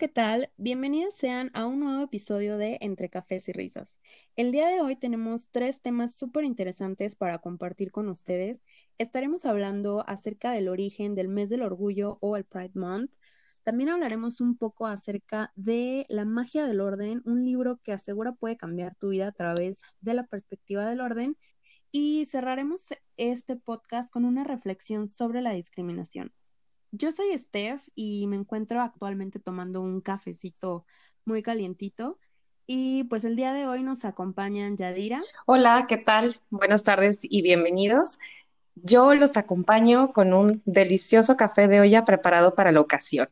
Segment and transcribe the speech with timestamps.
[0.00, 0.50] ¿qué tal?
[0.56, 4.00] Bienvenidos sean a un nuevo episodio de Entre Cafés y Risas.
[4.34, 8.62] El día de hoy tenemos tres temas súper interesantes para compartir con ustedes.
[8.96, 13.12] Estaremos hablando acerca del origen del mes del orgullo o el Pride Month.
[13.62, 18.56] También hablaremos un poco acerca de La magia del orden, un libro que asegura puede
[18.56, 21.36] cambiar tu vida a través de la perspectiva del orden.
[21.92, 26.32] Y cerraremos este podcast con una reflexión sobre la discriminación.
[26.92, 30.84] Yo soy Steph y me encuentro actualmente tomando un cafecito
[31.24, 32.18] muy calientito.
[32.66, 35.22] Y pues el día de hoy nos acompañan Yadira.
[35.46, 36.40] Hola, ¿qué tal?
[36.50, 38.18] Buenas tardes y bienvenidos.
[38.74, 43.28] Yo los acompaño con un delicioso café de olla preparado para la ocasión.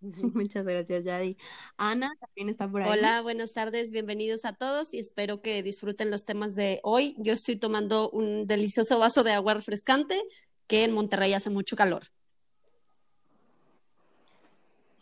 [0.34, 1.36] Muchas gracias, Yadi.
[1.78, 2.90] Ana también está por ahí.
[2.90, 7.14] Hola, buenas tardes, bienvenidos a todos y espero que disfruten los temas de hoy.
[7.18, 10.22] Yo estoy tomando un delicioso vaso de agua refrescante
[10.70, 12.04] que en Monterrey hace mucho calor.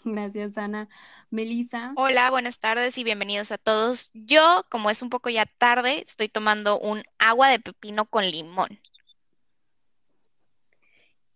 [0.03, 0.89] Gracias, Ana.
[1.29, 1.93] Melissa.
[1.95, 4.11] Hola, buenas tardes y bienvenidos a todos.
[4.15, 8.81] Yo, como es un poco ya tarde, estoy tomando un agua de pepino con limón.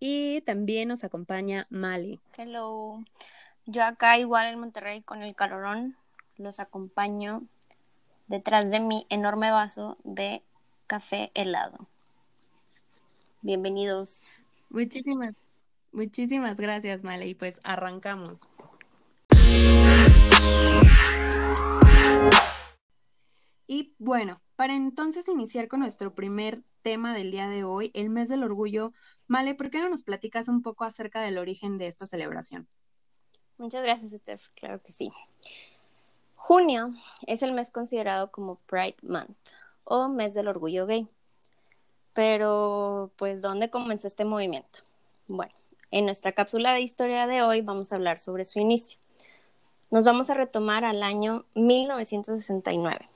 [0.00, 2.18] Y también nos acompaña Mali.
[2.34, 3.04] Hello.
[3.66, 5.94] Yo acá igual en Monterrey con el calorón
[6.38, 7.42] los acompaño
[8.28, 10.42] detrás de mi enorme vaso de
[10.86, 11.86] café helado.
[13.44, 14.22] Bienvenidos.
[14.70, 15.34] Muchísimas,
[15.90, 17.26] muchísimas gracias, Male.
[17.26, 18.38] Y pues arrancamos.
[23.66, 28.28] Y bueno, para entonces iniciar con nuestro primer tema del día de hoy, el mes
[28.28, 28.92] del orgullo,
[29.26, 32.68] Male, ¿por qué no nos platicas un poco acerca del origen de esta celebración?
[33.58, 34.50] Muchas gracias, Steph.
[34.54, 35.10] Claro que sí.
[36.36, 36.94] Junio
[37.26, 39.36] es el mes considerado como Pride Month
[39.82, 41.08] o mes del orgullo gay.
[42.14, 44.80] Pero, pues, ¿dónde comenzó este movimiento?
[45.28, 45.52] Bueno,
[45.90, 48.98] en nuestra cápsula de historia de hoy vamos a hablar sobre su inicio.
[49.90, 53.08] Nos vamos a retomar al año 1969.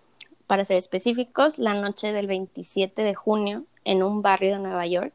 [0.46, 5.12] Para ser específicos, la noche del 27 de junio, en un barrio de Nueva York,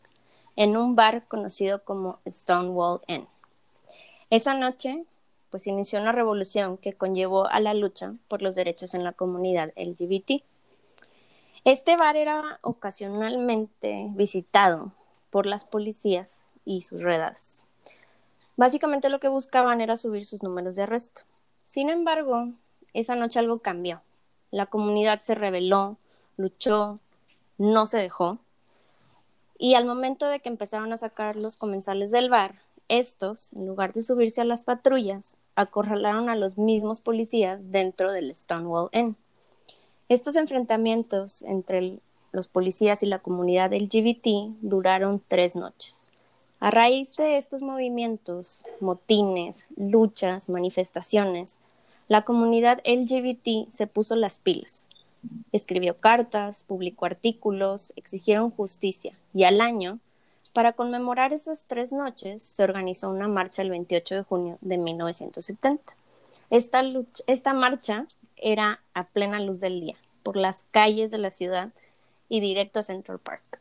[0.55, 3.27] en un bar conocido como Stonewall Inn.
[4.29, 5.03] Esa noche,
[5.49, 9.71] pues inició una revolución que conllevó a la lucha por los derechos en la comunidad
[9.75, 10.43] LGBT.
[11.63, 14.93] Este bar era ocasionalmente visitado
[15.29, 17.65] por las policías y sus redadas.
[18.57, 21.21] Básicamente lo que buscaban era subir sus números de arresto.
[21.63, 22.49] Sin embargo,
[22.93, 24.01] esa noche algo cambió.
[24.49, 25.97] La comunidad se rebeló,
[26.35, 26.97] luchó,
[27.59, 28.39] no se dejó.
[29.59, 32.55] Y al momento de que empezaron a sacar los comensales del bar,
[32.87, 38.33] estos, en lugar de subirse a las patrullas, acorralaron a los mismos policías dentro del
[38.33, 39.15] Stonewall Inn.
[40.11, 41.99] Estos enfrentamientos entre
[42.33, 46.11] los policías y la comunidad LGBT duraron tres noches.
[46.59, 51.61] A raíz de estos movimientos, motines, luchas, manifestaciones,
[52.09, 54.89] la comunidad LGBT se puso las pilas.
[55.53, 59.99] Escribió cartas, publicó artículos, exigieron justicia y al año,
[60.51, 65.95] para conmemorar esas tres noches, se organizó una marcha el 28 de junio de 1970.
[66.51, 68.07] Esta, marcha
[68.41, 71.69] era a plena luz del día, por las calles de la ciudad
[72.27, 73.59] y directo a Central Park.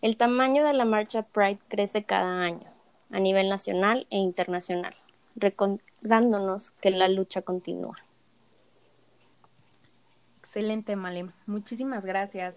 [0.00, 2.66] El tamaño de la marcha Pride crece cada año,
[3.10, 4.94] a nivel nacional e internacional,
[5.36, 7.96] recordándonos que la lucha continúa.
[10.38, 11.32] Excelente, Malem.
[11.46, 12.54] Muchísimas gracias.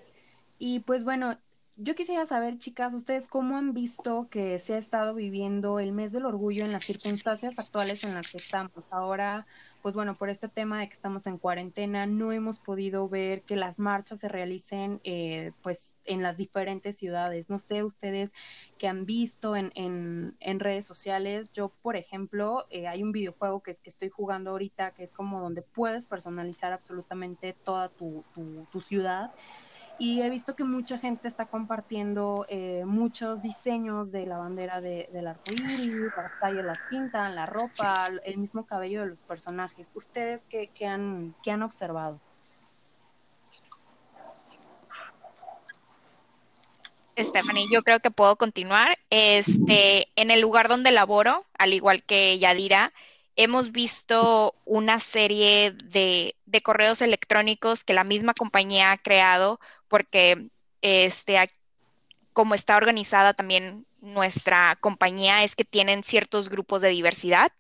[0.60, 1.38] Y pues bueno,
[1.80, 6.12] yo quisiera saber, chicas, ustedes cómo han visto que se ha estado viviendo el mes
[6.12, 8.84] del orgullo en las circunstancias actuales en las que estamos.
[8.90, 9.46] Ahora,
[9.84, 13.56] pues bueno, por este tema de que estamos en cuarentena, no hemos podido ver que
[13.56, 17.52] las marchas se realicen eh, pues en las diferentes ciudades.
[17.52, 18.34] No sé ustedes
[18.80, 21.52] qué han visto en, en, en redes sociales.
[21.52, 25.14] Yo, por ejemplo, eh, hay un videojuego que es que estoy jugando ahorita, que es
[25.14, 29.32] como donde puedes personalizar absolutamente toda tu, tu, tu ciudad
[30.00, 35.10] y he visto que mucha gente está compartiendo eh, muchos diseños de la bandera de,
[35.12, 39.92] del arcoíris, las calles las pintan, la ropa, el mismo cabello de los personajes.
[39.96, 42.20] ¿Ustedes qué, qué, han, qué han observado?
[47.18, 49.00] Stephanie, yo creo que puedo continuar.
[49.10, 52.94] Este, en el lugar donde laboro, al igual que Yadira,
[53.36, 60.50] hemos visto una serie de, de correos electrónicos que la misma compañía ha creado porque
[60.82, 61.38] este,
[62.34, 67.52] como está organizada también nuestra compañía es que tienen ciertos grupos de diversidad.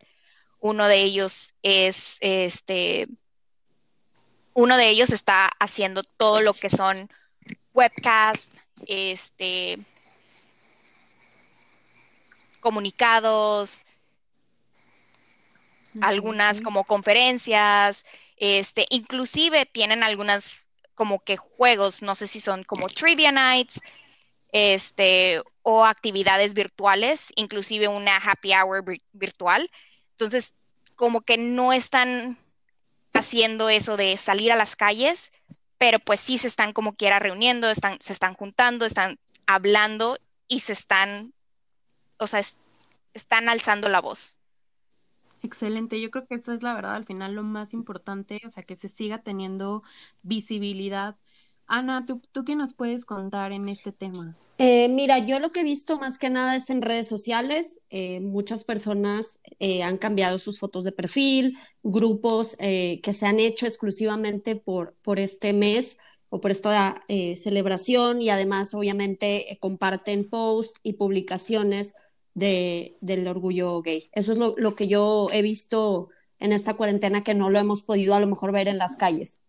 [0.59, 3.07] Uno de ellos es este
[4.53, 7.09] uno de ellos está haciendo todo lo que son
[7.73, 8.51] webcasts,
[8.87, 9.79] este
[12.59, 13.85] comunicados,
[16.01, 18.05] algunas como conferencias,
[18.37, 20.66] este, inclusive tienen algunas
[20.97, 23.79] como que juegos, no sé si son como trivia nights,
[24.51, 28.83] este, o actividades virtuales, inclusive una happy hour
[29.13, 29.69] virtual.
[30.13, 30.55] Entonces,
[30.95, 32.39] como que no están
[33.13, 35.31] haciendo eso de salir a las calles,
[35.77, 40.17] pero pues sí se están como quiera reuniendo, están, se están juntando, están hablando
[40.47, 41.31] y se están,
[42.17, 42.41] o sea,
[43.13, 44.36] están alzando la voz.
[45.43, 48.63] Excelente, yo creo que eso es la verdad al final lo más importante, o sea,
[48.63, 49.83] que se siga teniendo
[50.23, 51.15] visibilidad.
[51.69, 54.33] Ana, ¿tú, tú qué nos puedes contar en este tema?
[54.57, 57.77] Eh, mira, yo lo que he visto más que nada es en redes sociales.
[57.89, 63.65] Eh, muchas personas eh, han cambiado sus fotos de perfil, grupos que se han hecho
[63.65, 65.97] exclusivamente por, por este mes
[66.29, 71.93] o por esta celebración y además obviamente comparten posts y publicaciones
[72.37, 74.09] del orgullo gay.
[74.13, 78.13] Eso es lo, que yo he visto en esta cuarentena que no lo hemos podido
[78.13, 79.41] a lo mejor ver en las calles.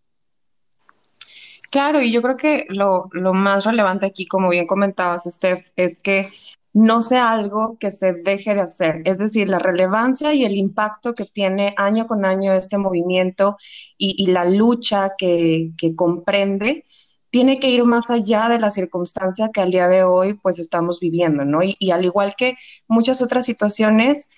[1.70, 6.00] Claro, y yo creo que lo, lo más relevante aquí, como bien comentabas, Steph, es
[6.00, 6.30] que
[6.72, 9.02] no sea algo que se deje de hacer.
[9.04, 13.58] Es decir, la relevancia y el impacto que tiene año con año este movimiento
[13.98, 16.86] y, la lucha que comprende
[17.30, 21.00] tiene que ir más allá de la circunstancia que al día de hoy pues estamos
[21.00, 21.60] viviendo, ¿no?
[21.62, 22.56] Y, al igual que
[22.88, 24.28] muchas otras situaciones,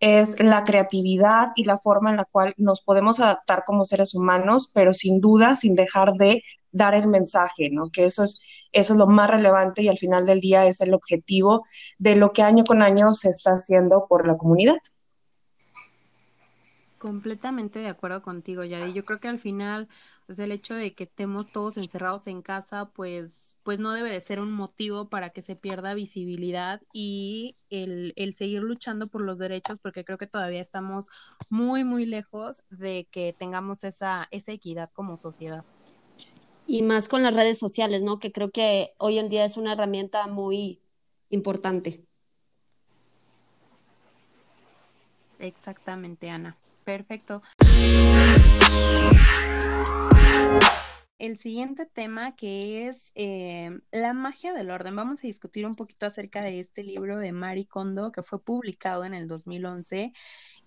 [0.00, 4.70] es la creatividad y la forma en la cual nos podemos adaptar como seres humanos,
[4.74, 6.42] pero sin duda sin dejar de
[6.72, 7.90] dar el mensaje, ¿no?
[7.90, 8.42] Que eso es,
[8.72, 11.64] eso es lo más relevante y al final del día es el objetivo
[11.98, 14.76] de lo que año con año se está haciendo por la comunidad.
[17.04, 18.94] Completamente de acuerdo contigo, Yadi.
[18.94, 19.88] Yo creo que al final,
[20.24, 24.22] pues el hecho de que estemos todos encerrados en casa, pues, pues no debe de
[24.22, 29.38] ser un motivo para que se pierda visibilidad y el, el seguir luchando por los
[29.38, 31.10] derechos, porque creo que todavía estamos
[31.50, 35.62] muy, muy lejos de que tengamos esa, esa equidad como sociedad.
[36.66, 38.18] Y más con las redes sociales, ¿no?
[38.18, 40.80] Que creo que hoy en día es una herramienta muy
[41.28, 42.02] importante.
[45.38, 46.56] Exactamente, Ana.
[46.84, 47.42] Perfecto.
[51.18, 54.94] El siguiente tema que es eh, la magia del orden.
[54.94, 59.04] Vamos a discutir un poquito acerca de este libro de Mari Kondo que fue publicado
[59.04, 60.12] en el 2011.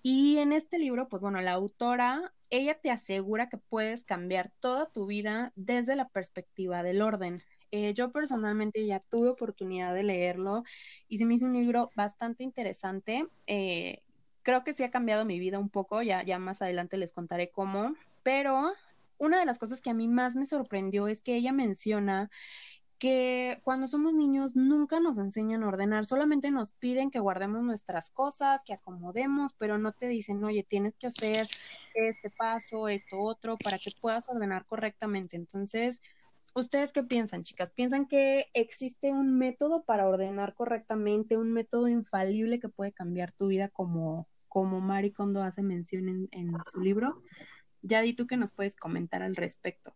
[0.01, 4.89] Y en este libro, pues bueno, la autora, ella te asegura que puedes cambiar toda
[4.89, 7.37] tu vida desde la perspectiva del orden.
[7.71, 10.63] Eh, yo personalmente ya tuve oportunidad de leerlo
[11.09, 13.27] y se me hizo un libro bastante interesante.
[13.45, 14.01] Eh,
[14.47, 17.93] Creo que sí ha cambiado mi vida un poco, ya, más adelante les contaré cómo,
[18.23, 18.71] pero
[19.17, 22.29] una de las cosas que a mí más me sorprendió es que ella menciona
[22.97, 28.09] que cuando somos niños nunca nos enseñan a ordenar, solamente nos piden que guardemos nuestras
[28.09, 31.49] cosas, que acomodemos, pero no te dicen, oye, tienes que hacer
[31.93, 35.35] este paso, esto otro, para que puedas ordenar correctamente.
[35.35, 36.01] Entonces,
[36.55, 37.71] ¿Ustedes qué piensan, chicas?
[37.71, 43.47] ¿Piensan que existe un método para ordenar correctamente, un método infalible que puede cambiar tu
[43.47, 44.25] vida como,
[44.57, 47.21] como Mari Kondo hace mención en, su libro.
[47.83, 49.93] Yadi, ¿tú qué nos puedes comentar al respecto?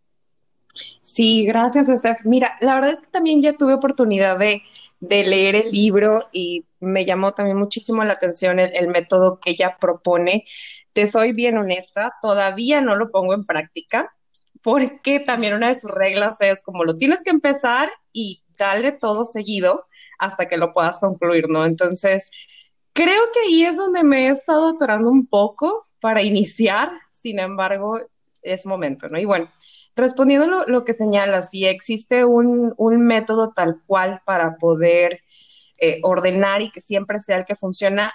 [1.01, 2.19] Sí, gracias, Steph.
[2.25, 4.61] Mira, la verdad es que también ya tuve oportunidad de,
[4.99, 9.77] leer el libro y me llamó también muchísimo la atención el, el, método que ella
[9.81, 10.45] propone.
[10.93, 14.13] Te soy bien honesta, todavía no lo pongo en práctica
[14.61, 19.25] porque también una de sus reglas es como lo tienes que empezar y darle todo
[19.25, 19.87] seguido
[20.19, 21.65] hasta que lo puedas concluir, ¿no?
[21.65, 22.29] Entonces,
[22.93, 27.99] Creo que ahí es donde me he estado atorando un poco para iniciar, sin embargo,
[28.41, 29.17] es momento, ¿no?
[29.19, 29.49] Y bueno,
[29.95, 35.21] respondiendo lo, lo que señala, si existe un, método tal cual para poder
[35.79, 38.11] eh, ordenar y que siempre sea el que funciona,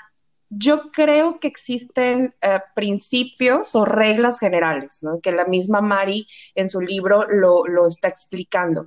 [0.48, 5.20] yo creo que existen eh, principios o reglas generales, ¿no?
[5.20, 8.86] Que la misma Mari en su libro lo está explicando.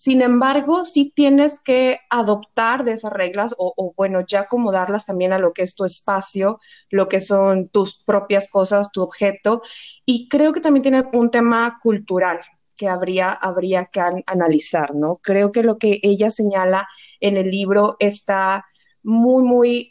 [0.00, 5.40] Sin embargo, sí tienes que adoptar de esas reglas o, bueno, ya acomodarlas también a
[5.40, 9.60] lo que es tu espacio, lo que son tus propias cosas, tu objeto.
[10.06, 12.38] Y creo que también tiene un tema cultural
[12.76, 15.16] que habría, habría que analizar, ¿no?
[15.16, 16.86] Creo que lo que ella señala
[17.18, 18.66] en el libro está
[19.02, 19.90] muy, muy,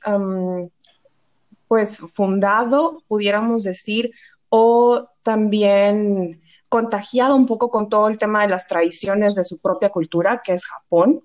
[1.67, 4.11] pues, fundado, pudiéramos decir,
[4.47, 6.41] o también
[6.77, 10.53] contagiado un poco con todo el tema de las tradiciones de su propia cultura, que
[10.53, 11.23] es Japón,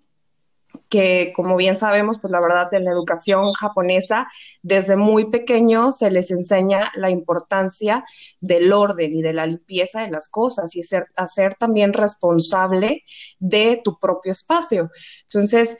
[0.88, 4.28] que como bien sabemos, pues la verdad en la educación japonesa,
[4.62, 8.02] desde muy pequeño se les enseña la importancia
[8.40, 10.80] del orden y de la limpieza de las cosas y
[11.16, 13.04] hacer también responsable
[13.38, 14.90] de tu propio espacio.
[15.25, 15.76] Entonces,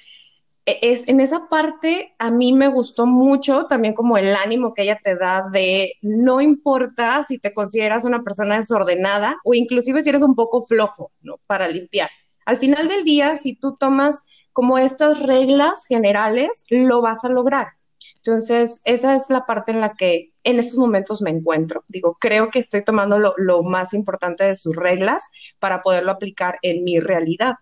[0.67, 5.01] es, en esa parte a mí me gustó mucho también como el ánimo que ella
[5.03, 10.23] te da de no importa si te consideras una persona desordenada o inclusive si eres
[10.23, 11.13] un poco flojo.
[11.47, 12.11] Para limpiar.
[12.45, 17.69] Al final del día, si tú tomas como estas reglas generales, lo vas a lograr.
[18.17, 21.85] Entonces, esa es la parte en la que en estos momentos me encuentro.
[21.89, 26.59] Digo, creo que estoy tomando lo, lo más importante de sus reglas para poderlo aplicar
[26.63, 27.55] en mi realidad.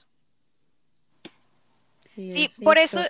[2.32, 3.00] Sí, por eso,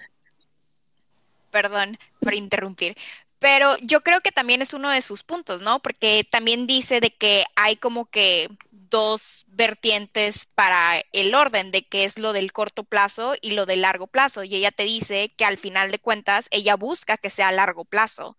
[1.50, 2.97] perdón por interrumpir,
[3.40, 5.81] pero yo creo que también es uno de sus puntos, ¿no?
[5.81, 12.05] Porque también dice de que hay como que dos vertientes para el orden de qué
[12.05, 14.45] es lo del corto plazo y lo del largo plazo.
[14.45, 17.87] Y ella te dice que al final de cuentas ella busca que sea a largo
[17.87, 18.37] plazo,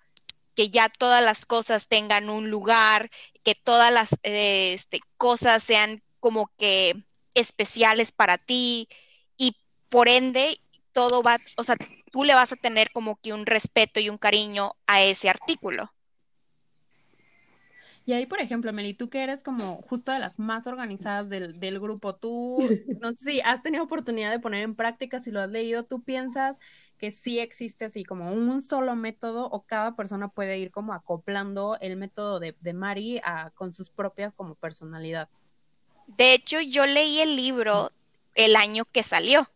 [0.55, 3.09] que ya todas las cosas tengan un lugar,
[3.43, 6.95] que todas las eh, este, cosas sean como que
[7.33, 8.87] especiales para ti,
[9.91, 10.57] por ende,
[10.93, 11.75] todo va, o sea,
[12.11, 15.91] tú le vas a tener como que un respeto y un cariño a ese artículo.
[18.05, 21.59] Y ahí, por ejemplo, Meli, tú que eres como justo de las más organizadas del,
[21.59, 22.57] del, grupo, tú,
[23.01, 26.01] no sé si has tenido oportunidad de poner en práctica, si lo has leído, tú
[26.01, 26.57] piensas
[26.97, 31.77] que sí existe así como un solo método o cada persona puede ir como acoplando
[31.81, 35.27] el método de, de Mari a, con sus propias como personalidad.
[36.07, 37.91] De hecho, yo leí el libro
[38.35, 39.49] el año que salió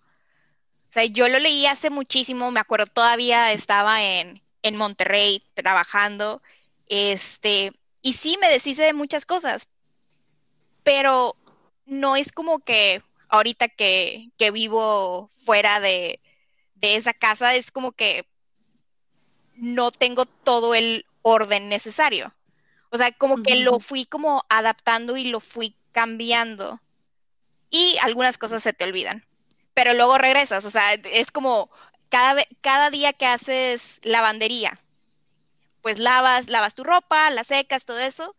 [0.95, 6.41] sea, yo lo leí hace muchísimo, me acuerdo, todavía estaba en, en Monterrey trabajando,
[6.87, 9.67] este, y sí me deshice de muchas cosas,
[10.83, 11.35] pero
[11.85, 16.21] no es como que ahorita que, que vivo fuera de,
[16.75, 18.25] de esa casa, es como que
[19.55, 22.33] no tengo todo el orden necesario.
[22.89, 26.79] O sea, como que lo fui como adaptando y lo fui cambiando.
[27.69, 29.25] Y algunas cosas se te olvidan
[29.75, 31.69] pero luego regresas, o sea, es como
[32.09, 34.79] cada, cada día que haces lavandería,
[35.81, 38.35] pues lavas, lavas tu ropa, la secas, todo eso,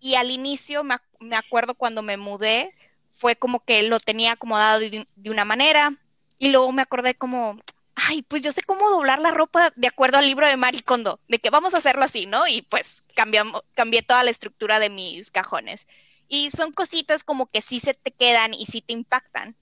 [0.00, 2.74] y al inicio me, me acuerdo cuando me mudé,
[3.12, 5.94] fue como que lo tenía acomodado de, de, una manera,
[6.38, 7.56] y luego me acordé como,
[7.94, 11.20] ay, pues yo sé cómo doblar la ropa de acuerdo al libro de Marie Kondo,
[11.28, 12.48] de que vamos a hacerlo así, ¿no?
[12.48, 15.86] Y pues cambiamos, cambié toda la estructura de mis cajones.
[16.26, 19.54] Y son cositas como que sí se te quedan y sí te impactan.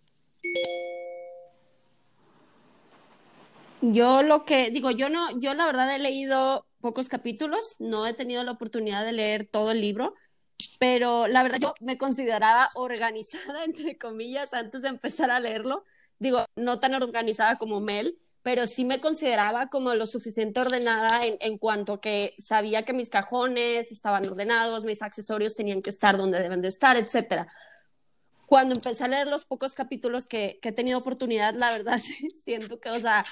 [3.83, 8.13] Yo lo que digo, yo no, yo la verdad he leído pocos capítulos, no he
[8.13, 10.15] tenido la oportunidad de leer todo el libro,
[10.79, 15.85] pero la verdad yo me consideraba organizada, entre comillas, antes de empezar a leerlo.
[16.19, 21.39] Digo, no tan organizada como Mel, pero sí me consideraba como lo suficiente ordenada en,
[21.41, 26.43] en cuanto que sabía que mis cajones estaban ordenados, mis accesorios tenían que estar donde
[26.43, 27.49] deben de estar, etcétera
[28.47, 32.01] cuando empecé a leer los pocos capítulos que, que, he tenido oportunidad, la verdad
[32.45, 33.25] siento que, o sea,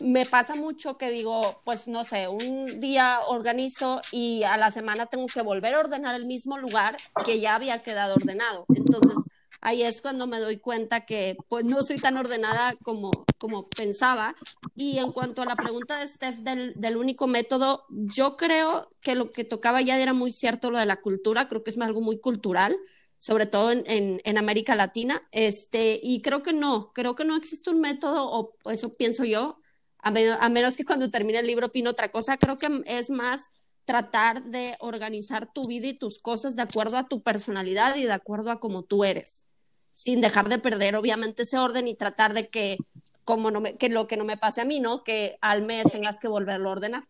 [0.00, 5.06] me pasa mucho que digo, pues no sé, un día organizo y a la semana
[5.06, 8.66] tengo que volver a ordenar el mismo lugar que ya había quedado ordenado.
[8.74, 9.16] Entonces,
[9.60, 14.34] ahí es cuando me doy cuenta que pues no soy tan ordenada como, como pensaba.
[14.74, 19.14] Y en cuanto a la pregunta de Steph del, del único método, yo creo que
[19.14, 22.00] lo que tocaba ya era muy cierto lo de la cultura, creo que es algo
[22.00, 22.76] muy cultural
[23.18, 27.34] sobre todo en, en, en, América Latina, este, y creo que no, creo que no
[27.34, 29.58] existe un método, o eso pienso yo,
[30.06, 33.48] a, menos que cuando termine el libro opine otra cosa, creo que es más
[33.84, 38.12] tratar de organizar tu vida y tus cosas de acuerdo a tu personalidad y de
[38.12, 39.44] acuerdo a cómo tú eres,
[39.92, 42.78] sin dejar de perder obviamente ese orden y tratar de que
[43.24, 45.02] como no me, que lo que no me pase a mí, ¿no?
[45.02, 47.08] Que al mes tengas que volverlo a ordenar.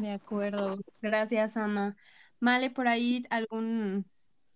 [0.00, 1.96] De acuerdo, gracias Ana.
[2.40, 4.06] Male, por ahí algún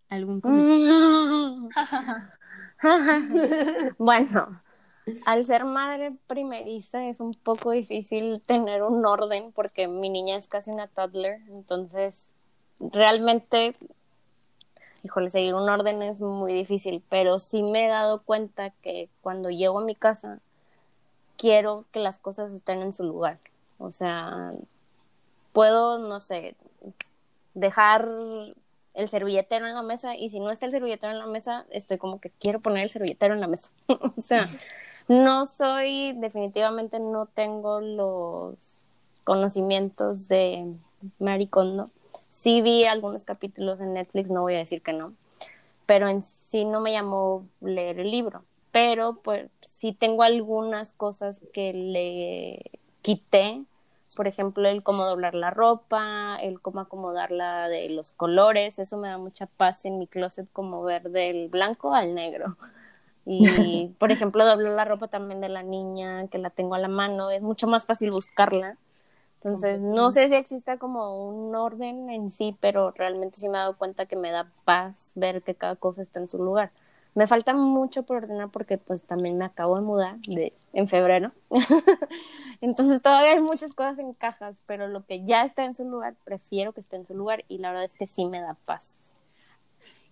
[0.09, 0.41] algún
[3.99, 4.63] bueno,
[5.27, 10.47] al ser madre primeriza es un poco difícil tener un orden porque mi niña es
[10.49, 12.29] casi una toddler, entonces
[12.81, 13.75] realmente,
[15.03, 19.51] híjole, seguir un orden es muy difícil, pero sí me he dado cuenta que cuando
[19.51, 20.41] llego a mi casa
[21.37, 23.39] quiero que las cosas estén en su lugar.
[23.79, 24.53] O sea,
[25.53, 26.57] puedo, no sé,
[27.55, 28.09] dejar
[28.95, 31.99] el servilletero en la mesa y si no está el servilletero en la mesa, estoy
[31.99, 33.71] como que quiero poner el servilletero en la mesa.
[33.89, 34.47] o sea,
[35.09, 38.57] no soy, definitivamente no tengo los
[39.25, 40.75] conocimientos de
[41.19, 41.91] Maricondo.
[42.29, 45.13] Sí vi algunos capítulos en Netflix, no voy a decir que no,
[45.87, 48.45] pero en sí no me llamó leer el libro.
[48.73, 53.63] Pero pues sí tengo algunas cosas que le quité,
[54.17, 59.09] por ejemplo, el cómo doblar la ropa, el cómo acomodarla de los colores, eso me
[59.09, 62.57] da mucha paz en mi closet como ver del blanco al negro
[63.27, 66.89] Y, por ejemplo, doblar la ropa también de la niña, que la tengo a la
[66.89, 68.77] mano, es mucho más fácil buscarla.
[69.37, 73.61] Entonces, no sé si exista como un orden en sí, pero realmente sí me he
[73.61, 76.71] dado cuenta que me da paz ver que cada cosa está en su lugar.
[77.15, 81.33] Me falta mucho por ordenar porque pues también me acabo de mudar de, en febrero.
[82.61, 86.15] Entonces todavía hay muchas cosas en cajas, pero lo que ya está en su lugar,
[86.25, 89.15] prefiero que esté en su lugar y la verdad es que sí me da paz.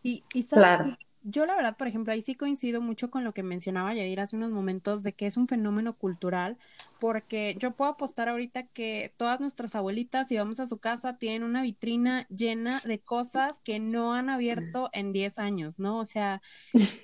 [0.02, 3.42] Y, y sabes, yo la verdad, por ejemplo, ahí sí coincido mucho con lo que
[3.42, 6.56] mencionaba Yadir hace unos momentos de que es un fenómeno cultural,
[6.98, 11.42] porque yo puedo apostar ahorita que todas nuestras abuelitas, si vamos a su casa, tienen
[11.42, 15.98] una vitrina llena de cosas que no han abierto en 10 años, ¿no?
[15.98, 16.40] O sea,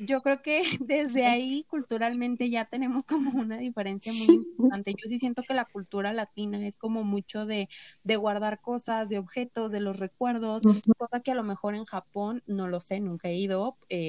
[0.00, 4.92] yo creo que desde ahí culturalmente ya tenemos como una diferencia muy importante.
[4.92, 7.68] Yo sí siento que la cultura latina es como mucho de,
[8.04, 10.62] de guardar cosas, de objetos, de los recuerdos,
[10.96, 13.76] cosa que a lo mejor en Japón, no lo sé, nunca he ido.
[13.88, 14.07] Eh,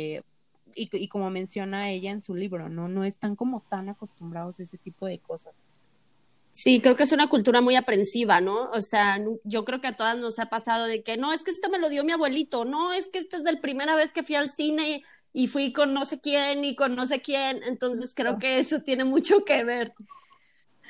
[0.76, 2.88] y, y, como menciona ella en su libro, ¿no?
[2.88, 5.86] No están como tan acostumbrados a ese tipo de cosas.
[6.54, 8.70] Sí, creo que es una cultura muy aprensiva, ¿no?
[8.72, 11.52] O sea, yo creo que a todas nos ha pasado de que, no, es que
[11.52, 14.24] este me lo dio mi abuelito, no, es que esta es la primera vez que
[14.24, 15.02] fui al cine
[15.32, 18.82] y fui con no sé quién y con no sé quién, entonces creo que eso
[18.82, 19.94] tiene mucho que ver.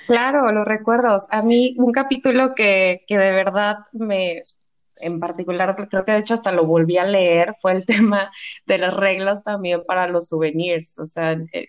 [0.08, 1.28] Claro, los recuerdos.
[1.30, 4.42] A mí un capítulo que, que de verdad me,
[5.00, 8.32] en particular, creo que de hecho hasta lo volví a leer, fue el tema
[8.66, 11.00] de las reglas también para los souvenirs.
[11.00, 11.68] O sea, eh,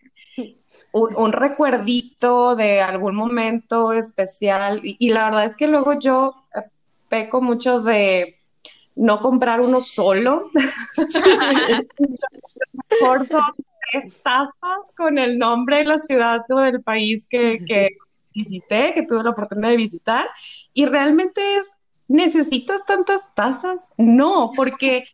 [0.92, 4.80] un, recuerdito de algún momento especial.
[4.82, 6.62] Y, la verdad es que luego yo eh,
[7.08, 8.32] peco mucho de
[8.96, 10.50] no comprar uno solo.
[13.00, 13.42] Mejor son
[13.92, 17.90] tres tazas con el nombre de la ciudad o del país que, que
[18.34, 20.28] visité, que tuve la oportunidad de visitar.
[20.72, 21.76] Y realmente es
[22.10, 23.92] ¿necesitas tantas tazas?
[23.96, 25.04] No, porque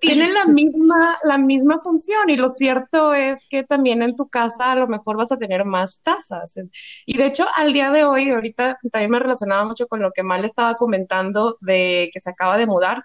[0.00, 4.72] tienen la misma, la misma función y lo cierto es que también en tu casa
[4.72, 6.58] a lo mejor vas a tener más tazas.
[7.04, 10.22] Y de hecho, al día de hoy, ahorita también me relacionaba mucho con lo que
[10.22, 13.04] Mal estaba comentando de que se acaba de mudar.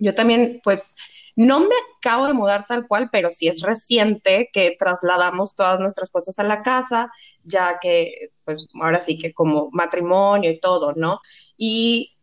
[0.00, 0.96] Yo también, pues,
[1.36, 6.10] no me acabo de mudar tal cual, pero sí es reciente que trasladamos todas nuestras
[6.10, 7.12] cosas a la casa,
[7.44, 11.20] ya que, pues, ahora sí que como matrimonio y todo, ¿no?
[11.56, 12.15] Y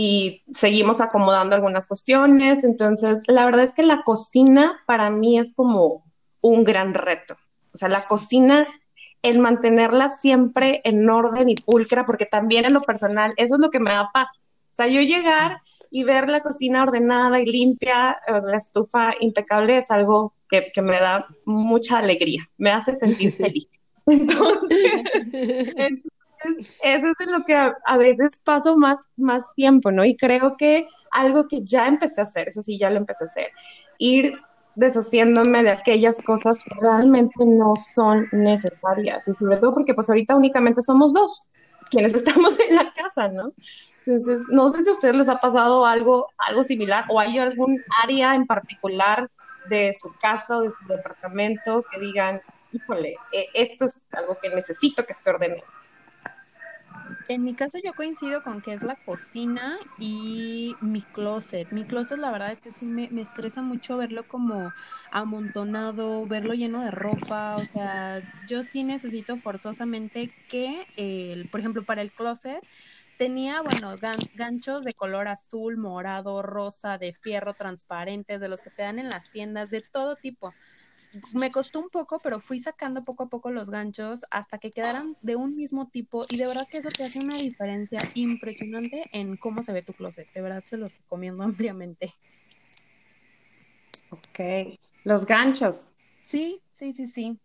[0.00, 2.62] y seguimos acomodando algunas cuestiones.
[2.62, 6.04] Entonces, la verdad es que la cocina para mí es como
[6.40, 7.36] un gran reto.
[7.74, 8.64] O sea, la cocina,
[9.22, 13.70] el mantenerla siempre en orden y pulcra, porque también en lo personal, eso es lo
[13.70, 14.46] que me da paz.
[14.70, 19.78] O sea, yo llegar y ver la cocina ordenada y limpia, eh, la estufa impecable,
[19.78, 23.66] es algo que, que me da mucha alegría, me hace sentir feliz.
[24.06, 25.02] Entonces,
[26.82, 30.04] eso es en lo que a, veces paso más, más tiempo, ¿no?
[30.04, 33.26] Y creo que algo que ya empecé a hacer, eso sí, ya lo empecé a
[33.26, 33.48] hacer,
[33.98, 34.38] ir
[34.74, 39.26] deshaciéndome de aquellas cosas que realmente no son necesarias.
[39.26, 41.48] Y sobre todo porque pues ahorita únicamente somos dos
[41.90, 43.52] quienes estamos en la casa, ¿no?
[44.06, 47.82] Entonces, no sé si a ustedes les ha pasado algo, algo similar o hay algún
[48.02, 49.30] área en particular
[49.68, 52.40] de su casa o de su departamento que digan,
[52.72, 55.62] híjole, eh, esto es algo que necesito que esté ordenado.
[57.28, 61.70] En mi caso yo coincido con que es la cocina y mi closet.
[61.72, 64.72] Mi closet la verdad es que sí me, estresa mucho verlo como
[65.10, 67.56] amontonado, verlo lleno de ropa.
[67.56, 72.64] O sea, yo sí necesito forzosamente que, el, por ejemplo, para el closet
[73.18, 73.94] tenía, bueno,
[74.34, 79.10] ganchos de color azul, morado, rosa, de fierro transparentes, de los que te dan en
[79.10, 80.54] las tiendas, de todo tipo
[81.32, 85.16] me costó un poco, pero fui sacando poco a poco los ganchos hasta que quedaran
[85.22, 89.36] de un mismo tipo y de verdad que eso te hace una diferencia impresionante en
[89.36, 90.30] cómo se ve tu closet.
[90.32, 92.12] De verdad se los recomiendo ampliamente.
[94.10, 95.92] Ok, los ganchos.
[96.22, 97.38] Sí, sí, sí, sí.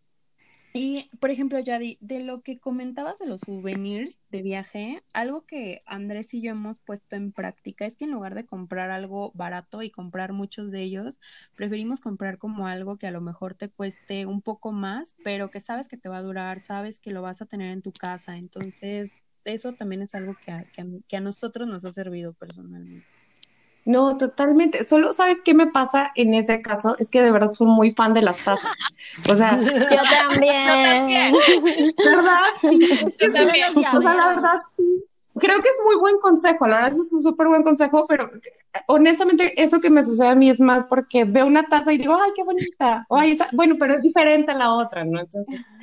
[0.75, 5.81] Y, por ejemplo, Yadi, de lo que comentabas de los souvenirs de viaje, algo que
[5.86, 9.83] Andrés y yo hemos puesto en práctica es que en lugar de comprar algo barato
[9.83, 11.19] y comprar muchos de ellos,
[11.55, 15.62] preferimos comprar como algo que a lo mejor te cueste un poco más, pero que
[15.62, 18.38] sabes que te va a durar, sabes que lo vas a tener en tu casa.
[18.38, 20.65] Entonces, eso también es algo que
[21.07, 23.22] que a nosotros nos ha servido personalmente.
[23.86, 24.84] No, totalmente.
[24.84, 28.13] Solo sabes qué me pasa en ese caso, es que de verdad soy muy fan
[28.13, 28.78] de las tazas.
[29.30, 31.34] O sea, yo también.
[31.98, 32.41] ¿Verdad?
[32.62, 34.62] o sea, la verdad
[35.36, 38.30] Creo que es muy buen consejo, la verdad es un súper buen consejo, pero
[38.88, 42.15] honestamente eso que me sucede a mí es más porque veo una taza y digo,
[42.15, 45.19] ay, qué bonita, o está, bueno, pero es diferente a la otra, ¿no?
[45.19, 45.74] Entonces,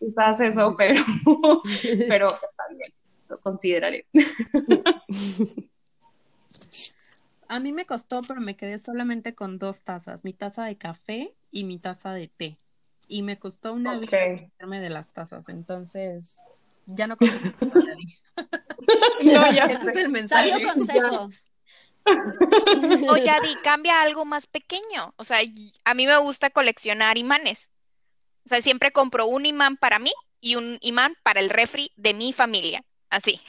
[0.00, 1.00] quizás eso, pero,
[2.08, 2.92] pero está bien,
[3.28, 4.06] lo consideraré.
[7.48, 11.34] A mí me costó, pero me quedé solamente con dos tazas, mi taza de café
[11.50, 12.56] y mi taza de té.
[13.08, 14.10] y me costó una Ok.
[14.10, 16.36] vida de las tazas, entonces
[16.86, 17.38] ya no compro
[19.24, 20.50] No, ya Ese es el mensaje.
[20.50, 21.30] Sabio consejo.
[23.08, 25.14] O Yadi, cambia algo más pequeño.
[25.16, 25.38] O sea,
[25.84, 27.70] a mí me gusta coleccionar imanes.
[28.46, 32.14] O sea, siempre compro un imán para mí y un imán para el refri de
[32.14, 32.84] mi familia.
[33.10, 33.40] Así.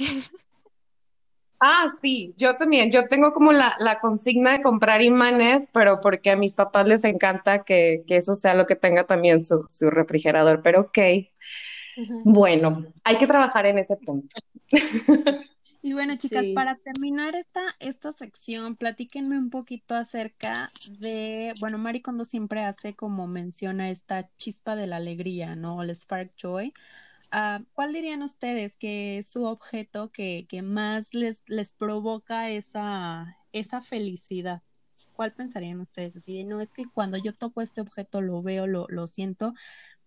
[1.59, 2.91] Ah, sí, yo también.
[2.91, 7.03] Yo tengo como la, la consigna de comprar imanes, pero porque a mis papás les
[7.03, 10.61] encanta que, que eso sea lo que tenga también su, su refrigerador.
[10.61, 10.97] Pero ok,
[12.23, 14.35] bueno, hay que trabajar en ese punto.
[15.81, 16.53] Y bueno, chicas, Sí.
[16.53, 22.95] para terminar esta, esta sección, platíquenme un poquito acerca de, bueno, Marie Kondo siempre hace
[22.95, 25.81] como menciona esta chispa de la alegría, ¿no?
[25.83, 26.73] El spark joy.
[27.31, 33.37] Ah, ¿cuál dirían ustedes que es su objeto que, que más les, les provoca esa,
[33.51, 34.61] esa felicidad?
[35.13, 36.15] ¿Cuál pensarían ustedes?
[36.15, 39.53] Así no, es que cuando yo toco este objeto, lo veo, lo, lo siento,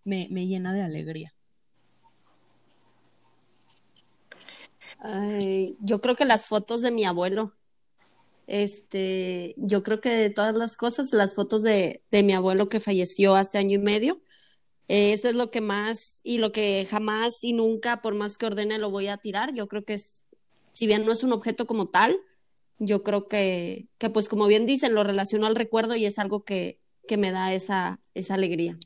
[0.03, 1.33] me, me llena de alegría.
[4.99, 7.55] Ay, yo creo que las fotos de mi abuelo.
[8.47, 12.79] Este, yo creo que de todas las cosas, las fotos de, de mi abuelo que
[12.79, 14.21] falleció hace año y medio,
[14.93, 18.77] eso es lo que más y lo que jamás y nunca, por más que ordene,
[18.77, 19.53] lo voy a tirar.
[19.53, 20.25] Yo creo que es,
[20.73, 22.19] si bien no es un objeto como tal,
[22.77, 26.43] yo creo que, que pues como bien dicen, lo relaciono al recuerdo y es algo
[26.43, 26.77] que,
[27.07, 28.77] que me da esa, esa alegría.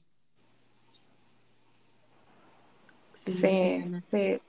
[3.13, 4.39] Sí, sí,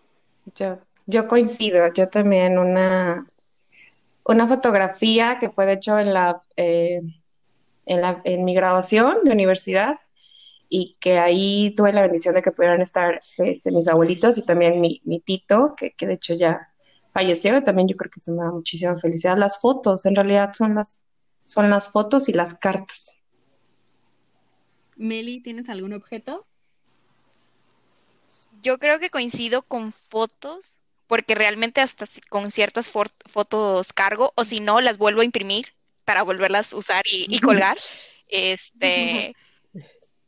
[0.54, 3.26] yo, yo coincido, yo también una,
[4.24, 7.00] una fotografía que fue de hecho en la, eh,
[7.86, 10.00] en la, en mi graduación de universidad
[10.68, 14.80] y que ahí tuve la bendición de que pudieran estar este, mis abuelitos y también
[14.80, 16.68] mi, mi tito, que, que de hecho ya
[17.12, 19.38] falleció, y también yo creo que eso me da muchísima felicidad.
[19.38, 21.04] Las fotos, en realidad son las,
[21.46, 23.22] son las fotos y las cartas.
[24.96, 26.46] Meli, ¿tienes algún objeto?
[28.62, 30.76] Yo creo que coincido con fotos,
[31.06, 35.68] porque realmente hasta si- con ciertas fotos cargo, o si no, las vuelvo a imprimir
[36.04, 37.76] para volverlas a usar y, y colgar.
[38.28, 39.34] Este,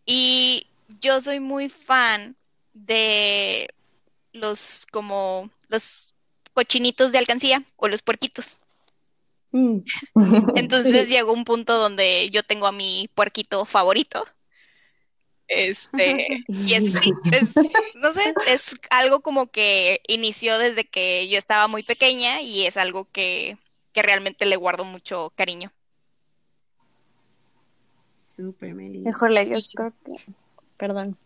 [0.08, 0.66] y
[1.00, 2.34] yo soy muy fan
[2.72, 3.68] de
[4.32, 6.14] los como los
[6.54, 8.58] cochinitos de alcancía o los puerquitos.
[9.52, 9.80] Mm.
[10.56, 14.24] Entonces llegó un punto donde yo tengo a mi puerquito favorito.
[15.46, 17.54] Este, y es, sí, es,
[17.94, 22.78] no sé, es algo como que inició desde que yo estaba muy pequeña y es
[22.78, 23.58] algo que,
[23.92, 25.70] que realmente le guardo mucho cariño.
[28.38, 29.02] Súper, Meli.
[29.04, 30.32] Híjole, yo creo que,
[30.76, 31.16] perdón,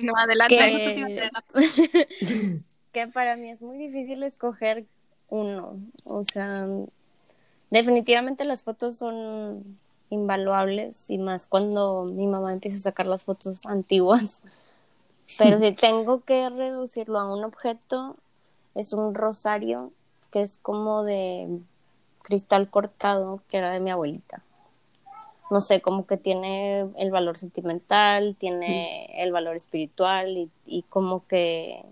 [0.00, 0.94] No, adelante.
[0.94, 2.60] que,
[2.92, 4.86] que para mí es muy difícil escoger
[5.28, 5.76] uno.
[6.06, 6.68] O sea,
[7.70, 9.76] definitivamente las fotos son
[10.10, 14.38] invaluables y más cuando mi mamá empieza a sacar las fotos antiguas.
[15.36, 18.16] Pero si tengo que reducirlo a un objeto,
[18.76, 19.90] es un rosario
[20.30, 21.58] que es como de
[22.22, 24.44] cristal cortado, que era de mi abuelita.
[25.50, 31.26] No sé, como que tiene el valor sentimental, tiene el valor espiritual y, y como
[31.26, 31.82] que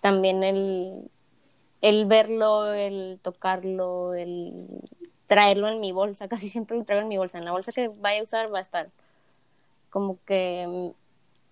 [0.00, 1.10] también el,
[1.80, 4.66] el verlo, el tocarlo, el
[5.26, 7.88] traerlo en mi bolsa, casi siempre lo traigo en mi bolsa, en la bolsa que
[7.88, 8.88] vaya a usar va a estar.
[9.90, 10.92] Como que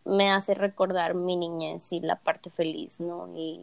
[0.04, 3.28] me hace recordar mi niñez y la parte feliz, ¿no?
[3.36, 3.60] Y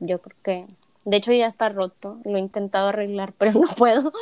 [0.00, 0.66] yo creo que,
[1.04, 4.12] de hecho ya está roto, lo he intentado arreglar, pero no puedo,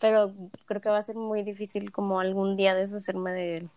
[0.00, 0.34] pero
[0.66, 3.70] creo que va a ser muy difícil como algún día deshacerme de él.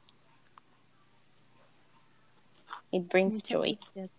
[2.92, 3.80] It brings Muchas joy.
[3.96, 4.12] gracias.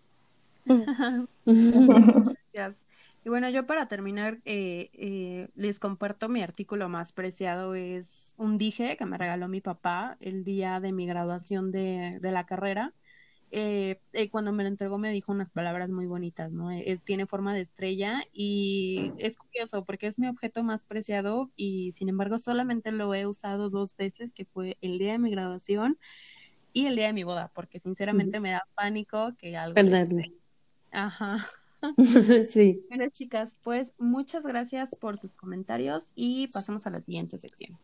[1.45, 2.85] Gracias.
[3.23, 7.75] Y bueno, yo para terminar, eh, eh, les comparto mi artículo más preciado.
[7.75, 12.31] Es un dije que me regaló mi papá el día de mi graduación de, de
[12.31, 12.95] la carrera.
[13.53, 16.71] Eh, eh, cuando me lo entregó me dijo unas palabras muy bonitas, ¿no?
[16.71, 21.91] Es, tiene forma de estrella y es curioso porque es mi objeto más preciado y
[21.91, 25.97] sin embargo solamente lo he usado dos veces, que fue el día de mi graduación
[26.71, 30.15] y el día de mi boda, porque sinceramente me da pánico que algo le Perderlo.
[30.15, 30.35] suceda.
[30.91, 31.37] Ajá.
[32.47, 32.85] Sí.
[32.89, 37.75] Bueno, chicas, pues muchas gracias por sus comentarios y pasamos a la siguiente sección.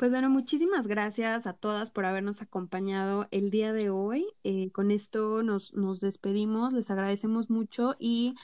[0.00, 4.26] Pues bueno, muchísimas gracias a todas por habernos acompañado el día de hoy.
[4.44, 8.34] Eh, con esto nos, nos despedimos, les agradecemos mucho y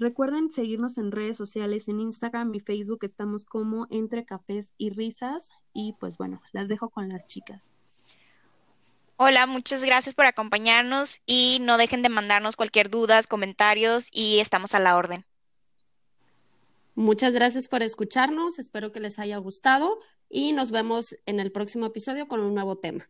[0.00, 5.52] recuerden seguirnos en redes sociales, en Instagram y Facebook, estamos como Entre Cafés y Risas
[5.72, 7.70] y pues bueno, las dejo con las chicas.
[9.16, 14.74] Hola, muchas gracias por acompañarnos y no dejen de mandarnos cualquier dudas, comentarios y estamos
[14.74, 15.24] a la orden.
[16.96, 19.98] Muchas gracias por escucharnos, espero que les haya gustado
[20.30, 23.06] y nos vemos en el próximo episodio con un nuevo tema.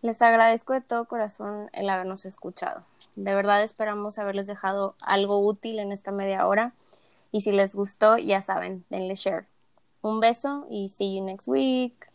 [0.00, 2.80] Les agradezco de todo corazón el habernos escuchado.
[3.14, 6.72] De verdad esperamos haberles dejado algo útil en esta media hora.
[7.30, 9.44] Y si les gustó, ya saben, denle share.
[10.00, 12.10] Un beso y see you next week.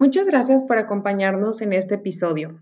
[0.00, 2.60] Muchas gracias por acompañarnos en este episodio.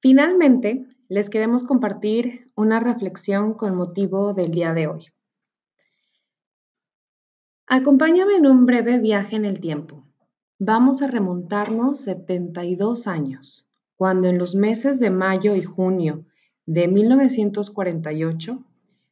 [0.00, 5.06] Finalmente, les queremos compartir una reflexión con motivo del día de hoy.
[7.68, 10.04] Acompáñame en un breve viaje en el tiempo.
[10.58, 16.24] Vamos a remontarnos 72 años, cuando en los meses de mayo y junio
[16.66, 18.64] de 1948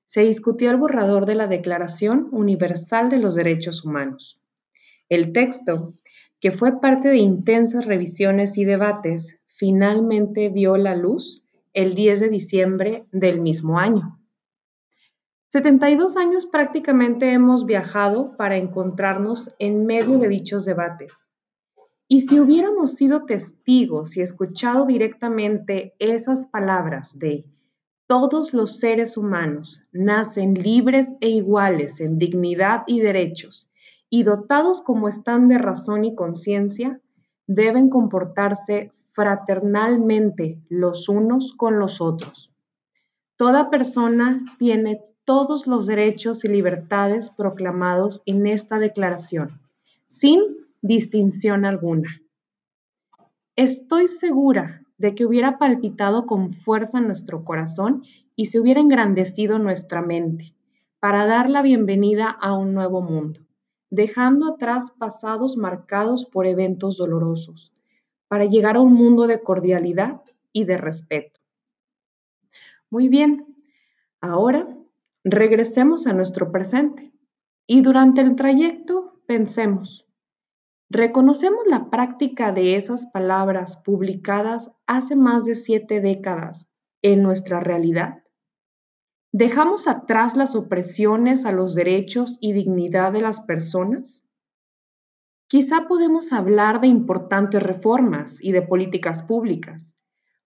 [0.04, 4.40] se discutió el borrador de la Declaración Universal de los Derechos Humanos.
[5.08, 5.94] El texto,
[6.40, 11.42] que fue parte de intensas revisiones y debates, finalmente dio la luz
[11.74, 14.18] el 10 de diciembre del mismo año.
[15.48, 21.28] 72 años prácticamente hemos viajado para encontrarnos en medio de dichos debates
[22.12, 27.46] y si hubiéramos sido testigos y escuchado directamente esas palabras de
[28.06, 33.70] todos los seres humanos nacen libres e iguales en dignidad y derechos,
[34.10, 37.00] y dotados como están de razón y conciencia,
[37.46, 42.50] deben comportarse fraternalmente los unos con los otros.
[43.36, 49.60] Toda persona tiene todos los derechos y libertades proclamados en esta declaración,
[50.06, 50.40] sin
[50.80, 52.20] distinción alguna.
[53.54, 60.00] Estoy segura de que hubiera palpitado con fuerza nuestro corazón y se hubiera engrandecido nuestra
[60.00, 60.54] mente
[61.00, 63.40] para dar la bienvenida a un nuevo mundo,
[63.90, 67.71] dejando atrás pasados marcados por eventos dolorosos,
[68.32, 70.22] para llegar a un mundo de cordialidad
[70.54, 71.38] y de respeto.
[72.88, 73.58] Muy bien,
[74.22, 74.66] ahora
[75.22, 77.12] regresemos a nuestro presente
[77.66, 80.08] y durante el trayecto pensemos,
[80.88, 86.70] Reconocemos la práctica de esas palabras publicadas hace más de siete décadas
[87.02, 88.22] en nuestra realidad.
[89.30, 94.24] ¿Dejamos atrás las opresiones a los derechos y dignidad de las personas?
[95.52, 99.94] Quizá podemos hablar de importantes reformas y de políticas públicas.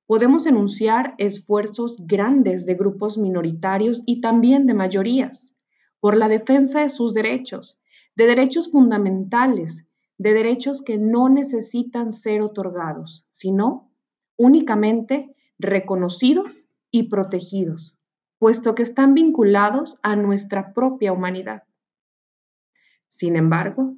[0.04, 5.54] Podemos enunciar esfuerzos grandes de grupos minoritarios y también de mayorías
[6.00, 7.78] por la defensa de sus derechos,
[8.16, 9.86] de derechos fundamentales
[10.18, 13.92] de derechos que no necesitan ser otorgados, sino
[14.36, 17.96] únicamente reconocidos y protegidos,
[18.40, 21.62] puesto que están vinculados a nuestra propia humanidad.
[23.06, 23.94] Sin embargo,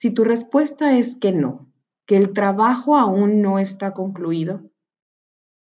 [0.00, 1.70] si tu respuesta es que no,
[2.06, 4.62] que el trabajo aún no está concluido,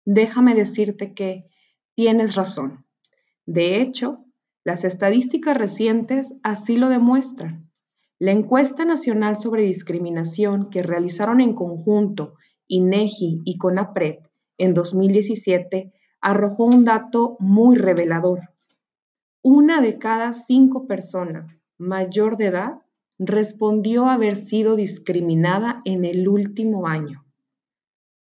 [0.04, 1.46] déjame decirte que
[1.94, 2.85] tienes razón.
[3.46, 4.26] De hecho,
[4.62, 7.70] las estadísticas recientes así lo demuestran.
[8.18, 12.35] La encuesta nacional sobre discriminación que realizaron en conjunto
[12.66, 14.18] INEGI y CONAPRED
[14.59, 18.50] en 2017 arrojó un dato muy revelador.
[19.40, 22.83] Una de cada cinco personas mayor de edad
[23.20, 27.26] respondió haber sido discriminada en el último año.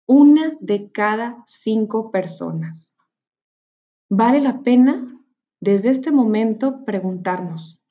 [0.07, 2.93] Una de cada cinco personas.
[4.09, 5.21] Vale la pena
[5.59, 7.81] desde este momento preguntarnos,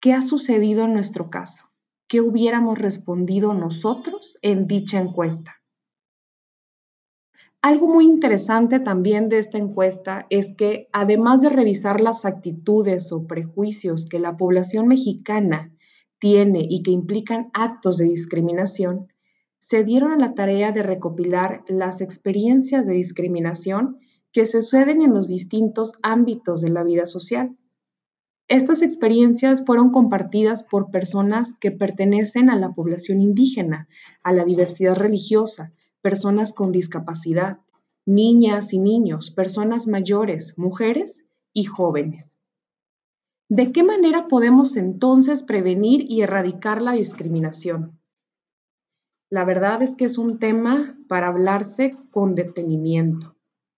[0.00, 1.64] ¿Qué ha sucedido en nuestro caso?
[2.08, 5.56] ¿Qué hubiéramos respondido nosotros en dicha encuesta?
[7.62, 13.26] Algo muy interesante también de esta encuesta es que además de revisar las actitudes o
[13.26, 15.75] prejuicios que la población mexicana
[16.18, 19.08] tiene y que implican actos de discriminación,
[19.58, 23.98] se dieron a la tarea de recopilar las experiencias de discriminación
[24.32, 27.56] que suceden en los distintos ámbitos de la vida social.
[28.48, 33.88] Estas experiencias fueron compartidas por personas que pertenecen a la población indígena,
[34.22, 37.58] a la diversidad religiosa, personas con discapacidad,
[38.04, 42.35] niñas y niños, personas mayores, mujeres y jóvenes.
[43.48, 48.00] ¿De qué manera podemos entonces prevenir y erradicar la discriminación?
[49.30, 53.36] La verdad es que es un tema para hablarse con detenimiento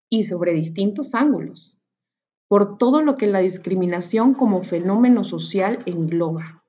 [0.09, 1.79] y sobre distintos ángulos
[2.49, 6.65] por todo lo que la discriminación como fenómeno social engloba.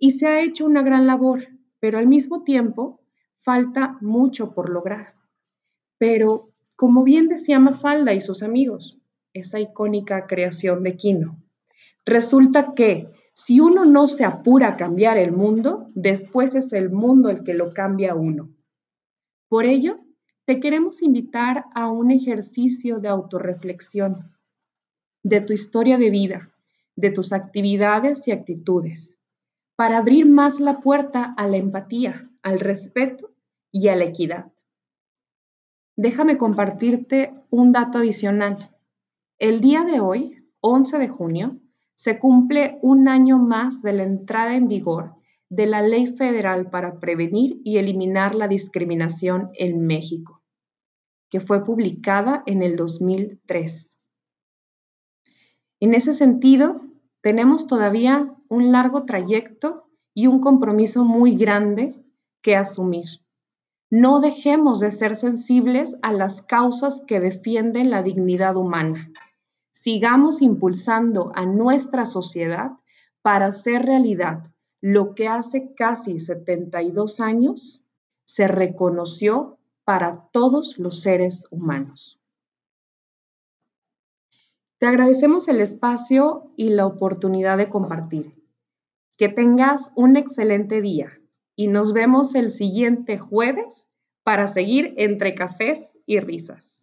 [0.00, 1.46] Y se ha hecho una gran labor,
[1.78, 3.00] pero al mismo tiempo
[3.40, 5.14] falta mucho por lograr.
[5.96, 8.98] Pero, como bien decía Mafalda y sus amigos,
[9.32, 11.43] esa icónica creación de Quino,
[12.06, 17.30] resulta que si uno no se apura a cambiar el mundo, después es el mundo
[17.30, 18.50] el que lo cambia a uno.
[19.48, 19.98] Por ello,
[20.46, 24.34] te queremos invitar a un ejercicio de autorreflexión
[25.22, 26.50] de tu historia de vida,
[26.96, 29.16] de tus actividades y actitudes,
[29.74, 33.34] para abrir más la puerta a la empatía, al respeto
[33.72, 34.52] y a la equidad.
[35.96, 38.70] Déjame compartirte un dato adicional.
[39.38, 41.60] El día de hoy, 11 de junio,
[41.94, 45.14] se cumple un año más de la entrada en vigor
[45.48, 50.42] de la Ley Federal para Prevenir y Eliminar la Discriminación en México,
[51.30, 53.98] que fue publicada en el 2003.
[55.80, 56.80] En ese sentido,
[57.20, 61.94] tenemos todavía un largo trayecto y un compromiso muy grande
[62.42, 63.06] que asumir.
[63.90, 69.10] No dejemos de ser sensibles a las causas que defienden la dignidad humana.
[69.74, 72.70] Sigamos impulsando a nuestra sociedad
[73.22, 77.84] para hacer realidad lo que hace casi 72 años
[78.24, 82.20] se reconoció para todos los seres humanos.
[84.78, 88.32] Te agradecemos el espacio y la oportunidad de compartir.
[89.16, 91.18] Que tengas un excelente día
[91.56, 93.86] y nos vemos el siguiente jueves
[94.22, 96.73] para seguir entre cafés y risas.